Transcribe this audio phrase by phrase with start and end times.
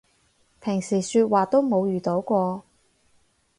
[0.59, 2.63] 平時說話都冇遇到過